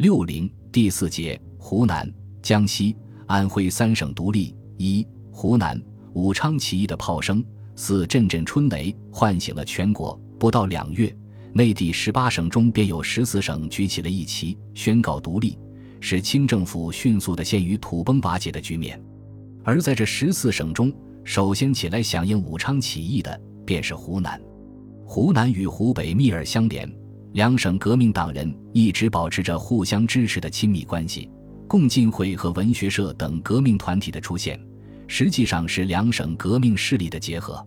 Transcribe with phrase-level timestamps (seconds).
[0.00, 2.10] 六零第四节，湖南、
[2.40, 4.56] 江西、安徽三省独立。
[4.78, 5.78] 一、湖南
[6.14, 7.44] 武昌起义的炮声
[7.76, 10.18] 似阵阵春雷，唤醒了全国。
[10.38, 11.14] 不到两月，
[11.52, 15.58] 内地十八省中便有十四省举起了一旗，宣告独立，
[16.00, 18.98] 使清政府迅速的陷于土崩瓦解的局面。
[19.62, 20.90] 而在这十四省中，
[21.24, 24.40] 首先起来响应武昌起义的，便是湖南。
[25.04, 26.90] 湖南与湖北密而相连。
[27.32, 31.30] 两省革命党人一直保持着互相支持的亲密关系，
[31.68, 34.58] 共进会和文学社等革命团体的出现，
[35.06, 37.64] 实际上是两省革命势力的结合。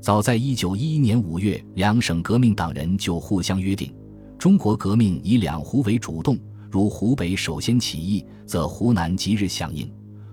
[0.00, 3.94] 早在一九一一年五月，两省革命党人就互相约定：
[4.38, 6.36] 中国革命以两湖为主动，
[6.68, 9.86] 如湖北首先起义，则湖南即日响应；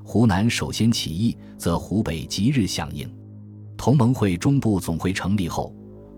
[0.04, 3.08] 湖南首先起义，则湖北即日响应。
[3.78, 5.76] 同盟会中部总会成立后。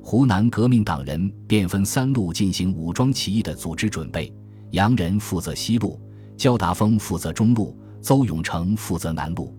[0.07, 4.31] 湖南革命党人便分三路进行武装起义的组织准备：
[4.69, 5.99] 杨人负责西路，
[6.37, 9.57] 焦达峰负责中路，邹永成负责南路。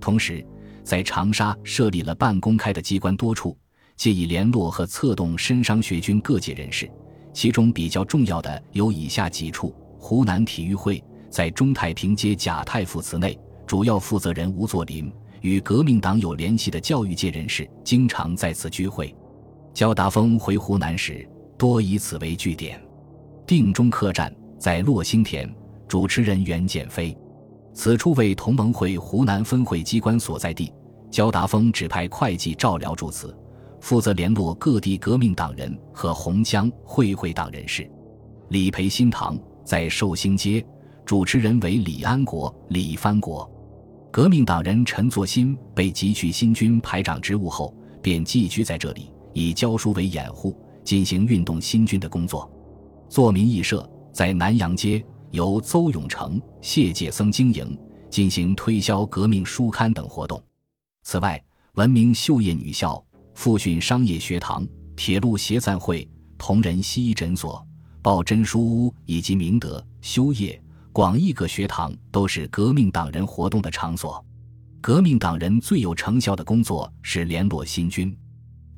[0.00, 0.42] 同时，
[0.82, 3.54] 在长沙设立了半公开的机关多处，
[3.94, 6.90] 借以联络和策动深商学军各界人士。
[7.34, 15.12] 其中比较重要的有以下几处：湖南体育会在中太平街贾太傅祠内，主要负责人吴作霖
[15.42, 19.14] 与革命党有联系的教育界人士经常在此聚会。
[19.74, 22.80] 焦达峰回湖南时，多以此为据点。
[23.46, 25.50] 定中客栈在洛星田，
[25.88, 27.16] 主持人袁建飞。
[27.74, 30.72] 此处为同盟会湖南分会机关所在地。
[31.10, 33.36] 焦达峰指派会计赵辽住此，
[33.80, 37.90] 负责联络各地革命党人和洪江会会党人士。
[38.48, 40.64] 李培新堂在寿星街，
[41.04, 43.50] 主持人为李安国、李藩国。
[44.10, 49.11] 革命党人陈作新被急去新军排长职务后，便寄居在这里。
[49.32, 52.50] 以教书为掩护，进行运动新军的工作。
[53.08, 57.78] 作民义社在南阳街，由邹永成、谢介僧经营，
[58.10, 60.42] 进行推销革命书刊等活动。
[61.02, 61.42] 此外，
[61.74, 63.02] 文明秀业女校、
[63.34, 66.08] 复训商业学堂、铁路协赞会、
[66.38, 67.66] 同仁西医诊所、
[68.00, 70.62] 报真书屋以及明德、修业、
[70.92, 74.24] 广义各学堂，都是革命党人活动的场所。
[74.80, 78.14] 革命党人最有成效的工作是联络新军。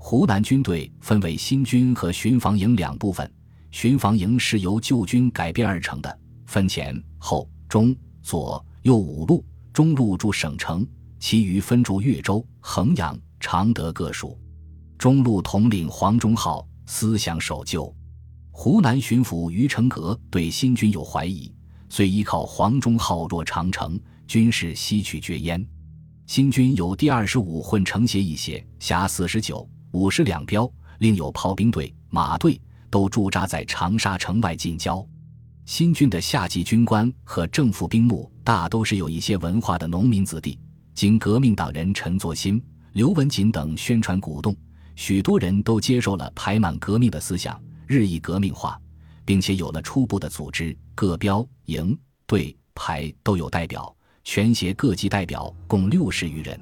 [0.07, 3.33] 湖南军队分为新军和巡防营两部分，
[3.71, 9.43] 巡防营是由旧军改编而成的，分前后中左右五路，
[9.73, 10.87] 中路驻省城，
[11.19, 14.39] 其余分驻岳州、衡阳、常德各属。
[14.99, 17.91] 中路统领黄忠浩思想守旧。
[18.51, 21.51] 湖南巡抚于成阁对新军有怀疑，
[21.89, 25.67] 遂依靠黄忠浩若长城，军事吸取绝焉。
[26.27, 29.67] 新军有第二十五混成协一协，辖四十九。
[29.95, 30.69] 五十两标，
[30.99, 32.61] 另有炮兵队、马队，
[32.91, 35.07] 都驻扎在长沙城外近郊。
[35.67, 40.59] 新军的下级军官和正副兵目，大都是有一些文化的农民子弟。
[40.95, 42.61] 经革命党人陈作新、
[42.95, 44.57] 刘文锦等宣传鼓动，
[44.97, 48.77] 许多人都接受了排满革命的思想，日益革命化，
[49.25, 50.77] 并且有了初步的组织。
[50.97, 51.97] 各标、营、
[52.27, 53.95] 队、排都有代表，
[54.25, 56.59] 全协各级代表共六十余人。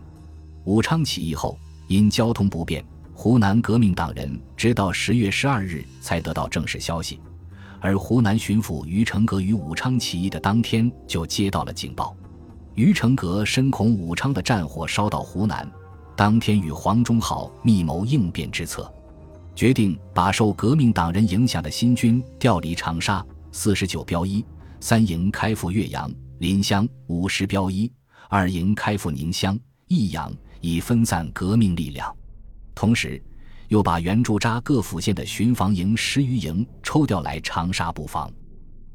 [0.65, 2.85] 武昌起义后，因交通不便。
[3.23, 7.21] 湖南革命党人直到十月十二日才得到正式消息，
[7.79, 12.17] 而湖南巡抚于成格于武昌起义的当天就接到了警报。
[12.75, 15.71] 于成格深恐武昌的战火烧到湖南，
[16.17, 18.93] 当天与黄忠浩密谋应变之策，
[19.55, 24.45] 决定把受革命党人影响的新军调离长沙四十九标一
[24.81, 27.89] 三营开赴岳阳、临湘五十标一
[28.29, 29.57] 二营开赴宁乡、
[29.87, 32.13] 益阳，以分散革命力量。
[32.75, 33.23] 同时，
[33.69, 38.31] 又把原驻扎各府县的巡防营十余营抽调来长沙布防。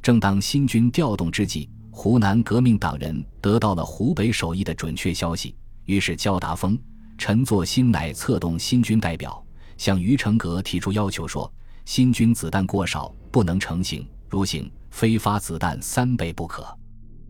[0.01, 5.55] 正当新军调动之际，湖南革命党人得到了湖北首义的准确消息，
[5.85, 6.77] 于是焦达峰、
[7.17, 9.43] 陈作新乃策动新军代表，
[9.77, 11.51] 向于成阁提出要求说
[11.85, 16.65] ：“新军子弹过少，不能成行，如行，非发子弹三倍不可。”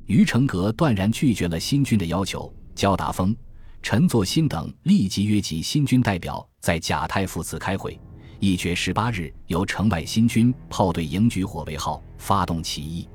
[0.06, 2.54] 于成阁断然拒绝了新军的要求。
[2.76, 3.36] 焦达峰。
[3.90, 7.98] 陈作新等立即约集新军代表在贾太傅祠开会，
[8.38, 13.08] 一决十八日由城外新军炮队营举火为号，发动起义。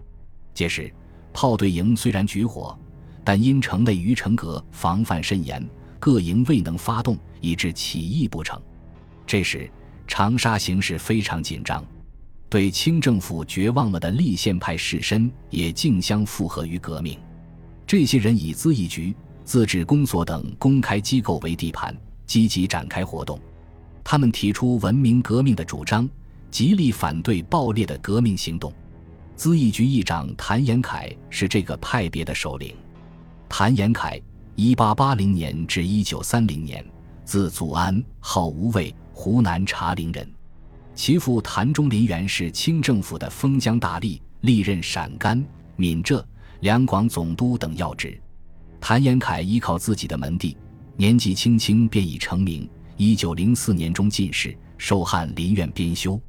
[0.55, 0.91] 届时，
[1.31, 2.75] 炮队营虽然举火，
[3.23, 5.63] 但因城内于城阁防范甚严，
[6.01, 8.59] 各营未能发动，以致起义不成。
[9.27, 9.71] 这时，
[10.09, 11.85] 长沙形势非常紧张，
[12.49, 17.19] 对清政府绝望了的立宪派士绅也竞相附和于革命。
[17.87, 19.15] 这些人以资一局。
[19.53, 21.95] 自治公所等公开机构为地盘，
[22.25, 23.39] 积极展开活动。
[24.03, 26.09] 他们提出文明革命的主张，
[26.51, 28.73] 极力反对暴烈的革命行动。
[29.37, 32.75] 资义局议长谭延闿是这个派别的首领。
[33.47, 34.19] 谭延闿，
[34.57, 36.83] 一八八零年至一九三零年，
[37.27, 40.27] 字祖安，号无畏，湖南茶陵人。
[40.95, 45.45] 其父谭中林原是清政府的封疆大吏，历任陕甘、
[45.77, 46.27] 闽浙
[46.61, 48.19] 两广总督等要职。
[48.83, 50.57] 谭延闿依靠自己的门第，
[50.97, 52.69] 年纪轻轻便已成名。
[52.97, 56.21] 一九零四年中进士，授翰林院编修。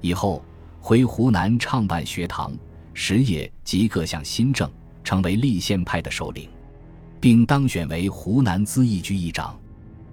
[0.00, 0.44] 以后
[0.80, 2.52] 回湖南创办学堂、
[2.92, 4.68] 实业及各项新政，
[5.04, 6.48] 成为立宪派的首领，
[7.20, 9.56] 并当选为湖南资义局议长。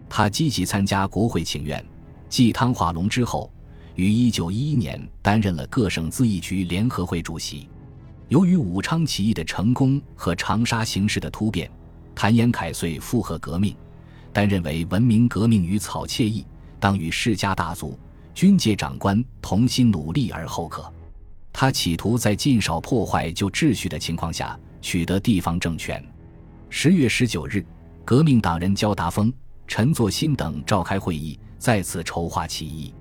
[0.07, 1.83] 他积极参加国会请愿，
[2.29, 3.51] 继汤化龙之后。
[3.95, 7.67] 于一九一一年担任了各省咨议局联合会主席。
[8.29, 11.69] 由于武昌起义的成功和长沙形势的突变，
[12.19, 13.73] 谭延闿遂附和革命，
[14.33, 16.45] 但认为文明革命与草惬意，
[16.77, 17.97] 当与世家大族、
[18.35, 20.93] 军界长官同心努力而后可。
[21.53, 26.05] 他企图在尽少破坏旧秩序的情况下取得地方政权。
[26.67, 27.65] 十月十九日，
[28.03, 29.31] 革命党人焦达峰、
[29.65, 32.93] 陈作新等召开会议，再次筹划起义。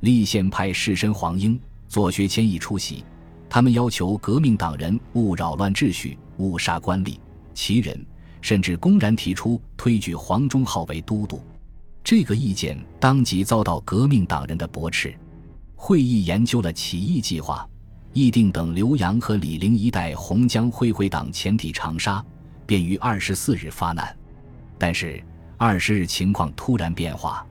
[0.00, 3.04] 立宪派士绅黄英、左学谦亦出席。
[3.48, 7.16] 他们要求革命党人勿扰乱秩序、勿杀官吏、
[7.54, 8.04] 旗人，
[8.46, 11.42] 甚至公然提出推举黄忠浩为都督。
[12.04, 15.12] 这个意见当即遭到革命党人的驳斥。
[15.74, 17.68] 会议研究了起义计划，
[18.12, 22.24] 议定等浏阳和醴陵一带洪江会会党前抵长沙，
[22.64, 24.16] 便于二十四日发难。
[24.78, 25.20] 但是
[25.56, 27.44] 二十日情况突然变化。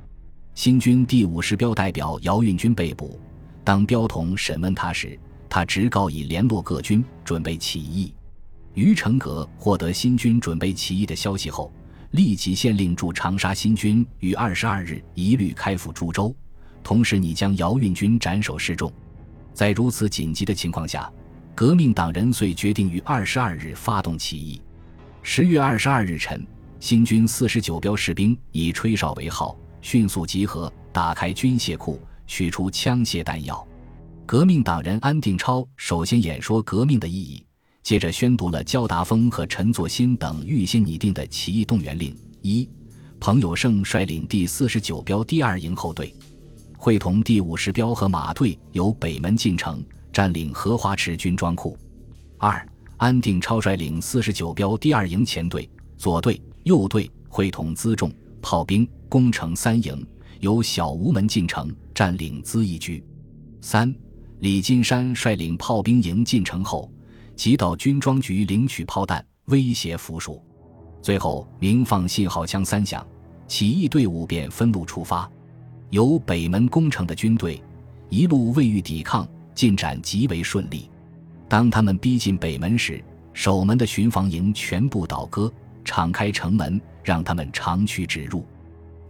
[0.53, 3.19] 新军第五十标代表姚运军被捕，
[3.65, 5.19] 当标同审问他时，
[5.49, 8.13] 他直告已联络各军，准备起义。
[8.75, 11.73] 于成格获得新军准备起义的消息后，
[12.11, 16.35] 立即限令驻长沙新军于二十二日一律开赴株洲，
[16.83, 18.91] 同时拟将姚运军斩首示众。
[19.53, 21.11] 在如此紧急的情况下，
[21.55, 24.61] 革命党人遂决定于二十二日发动起义。
[25.23, 26.45] 十月二十二日晨，
[26.79, 29.57] 新军四十九标士兵以吹哨为号。
[29.81, 33.65] 迅速集合，打开军械库，取出枪械弹药。
[34.25, 37.44] 革命党人安定超首先演说革命的意义，
[37.85, 42.17] 接着宣读了焦达峰和陈作新等预先拟定的起义动员令。
[42.41, 42.67] 一，
[43.19, 46.11] 彭友胜率领第四十九标第二营后队，
[46.79, 51.77] 会同第五十标和马队由北门进城，占领荷花池军装库。
[52.39, 52.67] 二，
[52.97, 58.11] 安定超率领四十九标第二营前队、左队、右队，会同辎重。
[58.41, 60.03] 炮兵攻城三营，
[60.39, 63.03] 由小吴门进城，占领资义局。
[63.61, 63.93] 三，
[64.39, 66.91] 李金山率领炮兵营进城后，
[67.35, 70.39] 即到军装局领取炮弹，威胁俘虏。
[71.01, 73.05] 最后鸣放信号枪三响，
[73.47, 75.29] 起义队伍便分路出发。
[75.91, 77.61] 由北门攻城的军队，
[78.09, 80.89] 一路未遇抵抗，进展极为顺利。
[81.47, 83.03] 当他们逼近北门时，
[83.33, 85.51] 守门的巡防营全部倒戈。
[85.83, 88.43] 敞开城门，让他们长驱直入。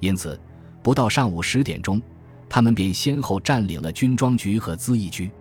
[0.01, 0.37] 因此，
[0.83, 2.01] 不到上午十点钟，
[2.49, 5.31] 他们便先后占领了军装局和资义局。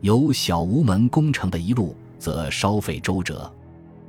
[0.00, 3.52] 由小吴门攻城的一路则稍费周折。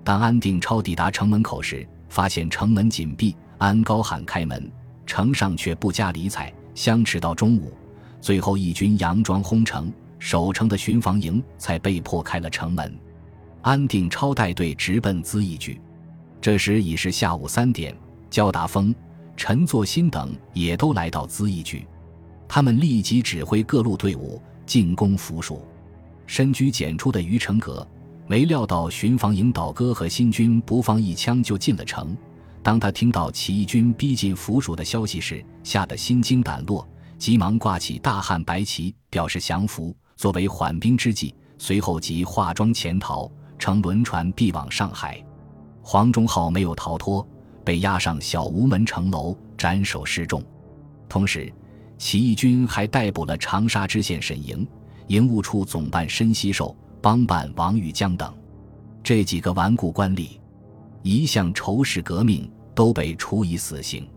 [0.03, 4.71] 当安定超抵达城门口时，发现城门紧闭，安高喊开门，
[5.07, 7.73] 城上却不加理睬，相持到中午。
[8.21, 12.95] 最后，义军佯装轰城，守城的巡防营才被迫开了城门。
[13.63, 15.81] 安定超带队直奔资义局。
[16.39, 17.95] 这时已是下午三点，
[18.29, 18.93] 焦达峰、
[19.35, 21.87] 陈作新等也都来到资义局，
[22.47, 25.57] 他们立即指挥各路队伍进攻俘虏。
[26.25, 27.85] 深居简出的于成阁，
[28.33, 32.17] 没料到巡防营倒戈和新军不放一枪就进了城。
[32.63, 36.83] 当他听到起义军逼近府署的消息时，吓得心惊胆落，
[37.19, 41.35] 急忙挂起大汉白旗，表示降服，作为缓兵之计。
[41.59, 45.23] 随后即化妆潜逃，乘轮船避往上海。
[45.83, 47.23] 黄忠浩没有逃脱，
[47.63, 50.43] 被押上小吴门城楼斩首示众。
[51.07, 51.53] 同时，
[51.99, 54.67] 起义军还逮捕了长沙知县沈莹、
[55.05, 58.33] 营务处总办申锡寿、帮办王玉江等
[59.03, 60.39] 这几个顽固官吏，
[61.01, 64.07] 一向仇视革命，都被处以死刑。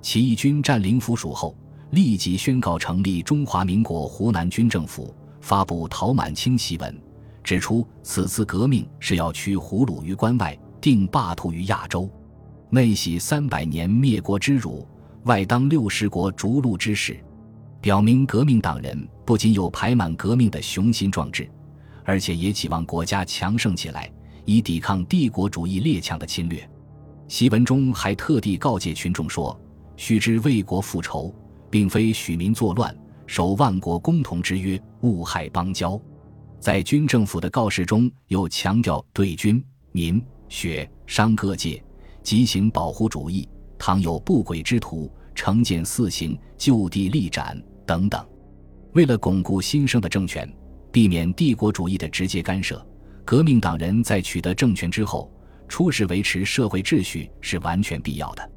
[0.00, 1.54] 起义军占领府署后，
[1.90, 6.98] 立即宣告成立中华民国湖南军政府，发布陶满清檄文，
[7.44, 10.58] 指出此次革命是要驱胡虏于关外。
[10.80, 12.10] 定霸图于亚洲，
[12.70, 14.88] 内喜三百年灭国之辱，
[15.24, 17.22] 外当六十国逐鹿之势，
[17.82, 21.46] 表明革命党人不仅有排满革命的雄心壮志，
[22.04, 24.10] 而且也期望国家强盛起来，
[24.44, 26.68] 以抵抗帝国主义列强的侵略。
[27.28, 29.58] 檄文中还特地告诫群众说
[29.96, 31.34] ：“须知为国复仇，
[31.70, 32.94] 并非许民作乱，
[33.26, 36.00] 守万国公同之约，勿害邦交。”
[36.60, 41.82] 在军政府的告示中，又强调对军民学商各界
[42.22, 48.24] 极行保护主义，倘有不轨之徒，惩见四刑，就地立斩等等。
[48.92, 50.48] 为了巩固新生的政权，
[50.92, 52.86] 避免帝国主义的直接干涉，
[53.24, 55.32] 革命党人在取得政权之后，
[55.66, 58.50] 初时维持社会秩序是完全必要的。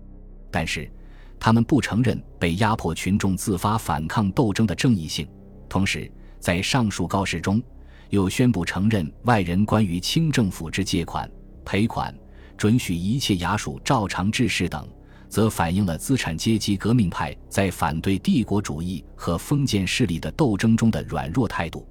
[0.51, 0.92] 但是，
[1.39, 5.27] 他们不承认被压迫群众自发反抗斗争的正义性，
[5.70, 7.63] 同时在上述告示中。
[8.12, 11.30] 又宣布承认外人关于清政府之借款、
[11.65, 12.15] 赔款、
[12.56, 14.88] 准许一切衙署照常治事等，
[15.27, 21.86] 则反映了资产阶级革命派在反对帝国主义和封建势力的斗争中的软弱态度。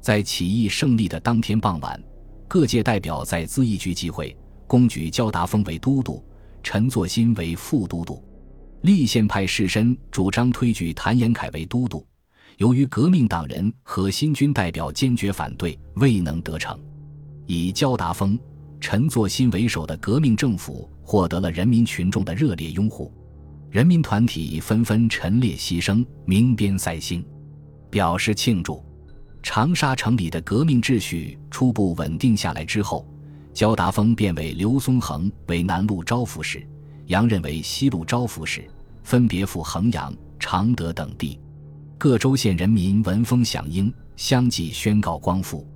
[0.00, 2.02] 在起义胜利的当天傍晚，
[2.48, 4.34] 各界代表在咨议局集会，
[4.66, 6.24] 公举焦达峰为都督，
[6.62, 8.22] 陈作新为副都督，
[8.82, 12.04] 立宪派士绅主张推举谭延闿为都督。
[12.56, 16.78] 由于革命党人和新军代表坚决反对，未能得逞。
[17.46, 18.38] 以焦达峰、
[18.80, 23.12] 陈作新为首的革命政府获得了人民群众的热烈拥护，
[23.70, 27.24] 人民团体纷纷陈列牺牲、鸣鞭赛星，
[27.90, 28.82] 表示庆祝。
[29.42, 33.06] 长沙城里的革命秩序初步稳定下来之后，
[33.52, 36.66] 焦达峰便委刘松恒为南路招抚使，
[37.06, 38.68] 杨任为西路招抚使，
[39.02, 41.40] 分别赴衡阳、常德等地。
[41.98, 45.66] 各州县人民闻风响应，相继宣告光复。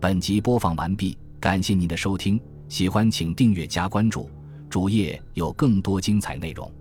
[0.00, 4.30] 本集播放完毕，感谢您的收听，喜欢请订阅加关注，
[4.68, 6.72] 主页有更多精彩内容。